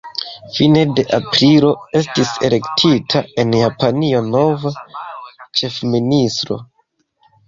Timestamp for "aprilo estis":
1.17-2.31